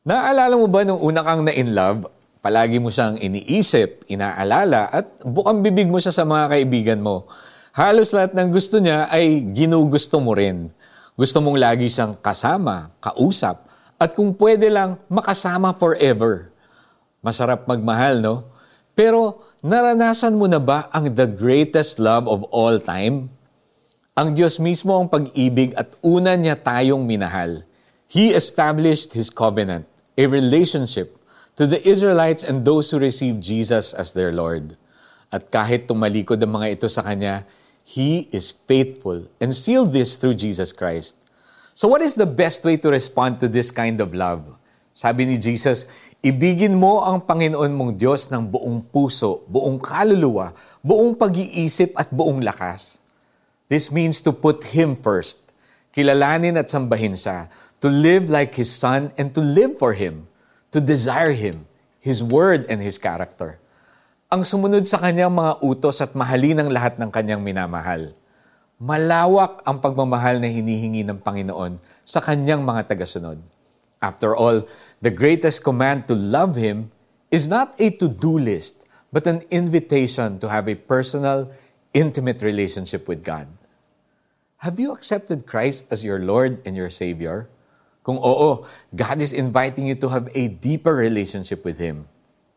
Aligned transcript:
Naaalala 0.00 0.56
mo 0.56 0.64
ba 0.64 0.80
nung 0.80 0.96
una 0.96 1.20
kang 1.20 1.44
na-in 1.44 1.76
love, 1.76 2.08
palagi 2.40 2.80
mo 2.80 2.88
siyang 2.88 3.20
iniisip, 3.20 4.08
inaalala, 4.08 4.88
at 4.88 5.20
bukang 5.28 5.60
bibig 5.60 5.92
mo 5.92 6.00
siya 6.00 6.08
sa 6.08 6.24
mga 6.24 6.56
kaibigan 6.56 7.04
mo. 7.04 7.28
Halos 7.76 8.16
lahat 8.16 8.32
ng 8.32 8.48
gusto 8.48 8.80
niya 8.80 9.12
ay 9.12 9.44
ginugusto 9.52 10.16
mo 10.16 10.32
rin. 10.32 10.72
Gusto 11.20 11.44
mong 11.44 11.60
lagi 11.60 11.92
siyang 11.92 12.16
kasama, 12.16 12.88
kausap, 12.96 13.68
at 14.00 14.16
kung 14.16 14.32
pwede 14.40 14.72
lang, 14.72 14.96
makasama 15.12 15.76
forever. 15.76 16.48
Masarap 17.20 17.68
magmahal, 17.68 18.24
no? 18.24 18.48
Pero 18.96 19.52
naranasan 19.60 20.32
mo 20.32 20.48
na 20.48 20.64
ba 20.64 20.88
ang 20.96 21.12
the 21.12 21.28
greatest 21.28 22.00
love 22.00 22.24
of 22.24 22.48
all 22.56 22.80
time? 22.80 23.28
Ang 24.16 24.32
Diyos 24.32 24.56
mismo 24.64 24.96
ang 24.96 25.12
pag-ibig 25.12 25.76
at 25.76 25.92
una 26.00 26.40
niya 26.40 26.56
tayong 26.56 27.04
minahal. 27.04 27.68
He 28.10 28.34
established 28.34 29.14
His 29.14 29.30
covenant, 29.30 29.86
a 30.18 30.26
relationship 30.26 31.14
to 31.54 31.62
the 31.62 31.78
Israelites 31.86 32.42
and 32.42 32.66
those 32.66 32.90
who 32.90 32.98
received 32.98 33.38
Jesus 33.38 33.94
as 33.94 34.18
their 34.18 34.34
Lord. 34.34 34.74
At 35.30 35.54
kahit 35.54 35.86
tumalikod 35.86 36.42
ang 36.42 36.58
mga 36.58 36.74
ito 36.74 36.90
sa 36.90 37.06
Kanya, 37.06 37.46
He 37.86 38.26
is 38.34 38.50
faithful 38.50 39.30
and 39.38 39.54
sealed 39.54 39.94
this 39.94 40.18
through 40.18 40.34
Jesus 40.42 40.74
Christ. 40.74 41.22
So 41.78 41.86
what 41.86 42.02
is 42.02 42.18
the 42.18 42.26
best 42.26 42.66
way 42.66 42.74
to 42.82 42.90
respond 42.90 43.38
to 43.40 43.46
this 43.46 43.70
kind 43.70 44.02
of 44.02 44.10
love? 44.10 44.58
Sabi 44.90 45.30
ni 45.30 45.38
Jesus, 45.38 45.86
ibigin 46.18 46.74
mo 46.74 47.06
ang 47.06 47.22
Panginoon 47.22 47.70
mong 47.70 47.94
Diyos 47.94 48.26
ng 48.26 48.50
buong 48.50 48.90
puso, 48.90 49.46
buong 49.46 49.78
kaluluwa, 49.78 50.50
buong 50.82 51.14
pag-iisip 51.14 51.94
at 51.94 52.10
buong 52.10 52.42
lakas. 52.42 52.98
This 53.70 53.94
means 53.94 54.18
to 54.26 54.34
put 54.34 54.66
Him 54.74 54.98
first, 54.98 55.38
kilalanin 55.94 56.58
at 56.58 56.66
sambahin 56.66 57.14
siya, 57.14 57.46
to 57.80 57.88
live 57.88 58.28
like 58.28 58.54
His 58.54 58.68
Son 58.68 59.12
and 59.16 59.32
to 59.32 59.40
live 59.40 59.80
for 59.80 59.96
Him, 59.96 60.28
to 60.70 60.80
desire 60.80 61.32
Him, 61.32 61.64
His 61.98 62.20
Word 62.20 62.68
and 62.68 62.80
His 62.84 63.00
character. 63.00 63.56
Ang 64.30 64.44
sumunod 64.46 64.86
sa 64.86 65.00
kanyang 65.00 65.32
mga 65.32 65.58
utos 65.64 65.98
at 66.04 66.14
mahalin 66.14 66.60
ang 66.60 66.70
lahat 66.70 67.00
ng 67.00 67.10
kanyang 67.10 67.42
minamahal. 67.42 68.14
Malawak 68.80 69.64
ang 69.66 69.82
pagmamahal 69.82 70.40
na 70.40 70.48
hinihingi 70.48 71.02
ng 71.04 71.18
Panginoon 71.20 71.80
sa 72.06 72.22
kanyang 72.22 72.62
mga 72.62 72.94
tagasunod. 72.94 73.40
After 74.00 74.32
all, 74.32 74.64
the 75.04 75.12
greatest 75.12 75.60
command 75.60 76.08
to 76.08 76.16
love 76.16 76.56
Him 76.56 76.88
is 77.28 77.48
not 77.48 77.76
a 77.76 77.92
to-do 77.92 78.40
list, 78.40 78.88
but 79.12 79.26
an 79.26 79.44
invitation 79.50 80.38
to 80.40 80.48
have 80.48 80.68
a 80.68 80.78
personal, 80.78 81.50
intimate 81.92 82.40
relationship 82.40 83.08
with 83.08 83.20
God. 83.26 83.50
Have 84.64 84.78
you 84.78 84.92
accepted 84.92 85.48
Christ 85.48 85.88
as 85.90 86.04
your 86.04 86.20
Lord 86.20 86.60
and 86.64 86.76
your 86.76 86.88
Savior? 86.88 87.48
Kung 88.00 88.16
oo, 88.16 88.64
God 88.92 89.18
is 89.20 89.36
inviting 89.36 89.84
you 89.88 89.96
to 90.00 90.08
have 90.08 90.32
a 90.32 90.44
deeper 90.48 90.96
relationship 90.96 91.60
with 91.62 91.76
Him. 91.76 92.08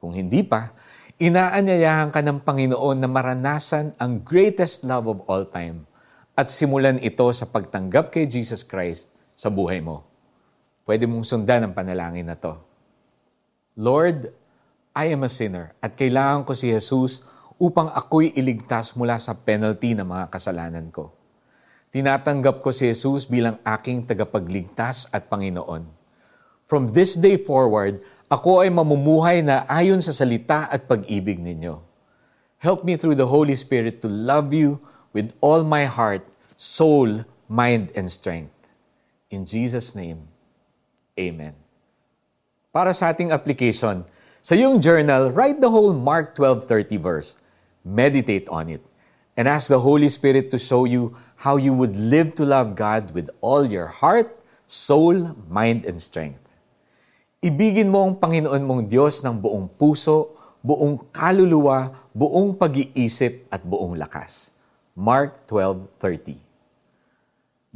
Kung 0.00 0.16
hindi 0.16 0.40
pa, 0.40 0.72
inaanyayahan 1.20 2.08
ka 2.12 2.24
ng 2.24 2.40
Panginoon 2.40 3.00
na 3.00 3.08
maranasan 3.08 3.92
ang 4.00 4.20
greatest 4.24 4.84
love 4.84 5.08
of 5.08 5.20
all 5.28 5.44
time 5.44 5.84
at 6.36 6.52
simulan 6.52 7.00
ito 7.00 7.24
sa 7.32 7.48
pagtanggap 7.48 8.12
kay 8.12 8.28
Jesus 8.28 8.64
Christ 8.64 9.08
sa 9.36 9.48
buhay 9.48 9.80
mo. 9.80 10.04
Pwede 10.88 11.08
mong 11.08 11.24
sundan 11.24 11.68
ang 11.68 11.72
panalangin 11.72 12.28
na 12.28 12.36
to. 12.36 12.56
Lord, 13.76 14.32
I 14.96 15.12
am 15.12 15.24
a 15.24 15.30
sinner 15.32 15.76
at 15.84 15.92
kailangan 15.96 16.48
ko 16.48 16.56
si 16.56 16.72
Jesus 16.72 17.20
upang 17.60 17.92
ako'y 17.92 18.32
iligtas 18.36 18.96
mula 18.96 19.20
sa 19.20 19.36
penalty 19.36 19.92
ng 19.92 20.08
mga 20.08 20.32
kasalanan 20.32 20.88
ko. 20.88 21.12
Tinatanggap 21.96 22.60
ko 22.60 22.76
si 22.76 22.92
Jesus 22.92 23.24
bilang 23.24 23.56
aking 23.64 24.04
tagapagligtas 24.04 25.08
at 25.16 25.32
Panginoon. 25.32 25.88
From 26.68 26.92
this 26.92 27.16
day 27.16 27.40
forward, 27.40 28.04
ako 28.28 28.60
ay 28.60 28.68
mamumuhay 28.68 29.40
na 29.40 29.64
ayon 29.64 30.04
sa 30.04 30.12
salita 30.12 30.68
at 30.68 30.84
pag-ibig 30.84 31.40
ninyo. 31.40 31.80
Help 32.60 32.84
me 32.84 33.00
through 33.00 33.16
the 33.16 33.32
Holy 33.32 33.56
Spirit 33.56 34.04
to 34.04 34.12
love 34.12 34.52
you 34.52 34.76
with 35.16 35.32
all 35.40 35.64
my 35.64 35.88
heart, 35.88 36.28
soul, 36.60 37.24
mind, 37.48 37.88
and 37.96 38.12
strength. 38.12 38.52
In 39.32 39.48
Jesus' 39.48 39.96
name, 39.96 40.28
Amen. 41.16 41.56
Para 42.76 42.92
sa 42.92 43.08
ating 43.08 43.32
application, 43.32 44.04
sa 44.44 44.52
iyong 44.52 44.84
journal, 44.84 45.32
write 45.32 45.64
the 45.64 45.72
whole 45.72 45.96
Mark 45.96 46.36
12.30 46.36 47.00
verse. 47.00 47.40
Meditate 47.88 48.44
on 48.52 48.68
it 48.68 48.84
and 49.36 49.44
ask 49.46 49.68
the 49.68 49.78
Holy 49.78 50.08
Spirit 50.08 50.48
to 50.50 50.58
show 50.58 50.88
you 50.88 51.12
how 51.36 51.60
you 51.60 51.76
would 51.76 51.94
live 51.94 52.34
to 52.40 52.44
love 52.48 52.74
God 52.74 53.12
with 53.12 53.28
all 53.44 53.68
your 53.68 53.86
heart, 53.86 54.32
soul, 54.64 55.36
mind, 55.46 55.84
and 55.84 56.00
strength. 56.00 56.40
Ibigin 57.44 57.92
mo 57.92 58.08
ang 58.08 58.16
Panginoon 58.16 58.64
mong 58.64 58.82
Diyos 58.88 59.20
ng 59.20 59.36
buong 59.36 59.68
puso, 59.76 60.34
buong 60.64 61.12
kaluluwa, 61.12 61.92
buong 62.16 62.56
pag-iisip 62.56 63.46
at 63.52 63.60
buong 63.62 64.00
lakas. 64.00 64.56
Mark 64.96 65.44
12:30. 65.44 66.40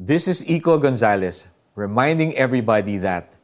This 0.01 0.25
is 0.25 0.41
Iko 0.49 0.81
Gonzalez 0.81 1.53
reminding 1.77 2.33
everybody 2.41 2.97
that 2.97 3.37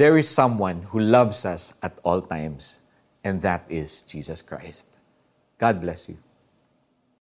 there 0.00 0.16
is 0.16 0.32
someone 0.32 0.88
who 0.90 0.98
loves 0.98 1.44
us 1.44 1.76
at 1.84 2.00
all 2.00 2.24
times, 2.24 2.80
and 3.20 3.44
that 3.44 3.68
is 3.68 4.00
Jesus 4.08 4.40
Christ. 4.40 4.88
God 5.60 5.84
bless 5.84 6.08
you. 6.08 6.16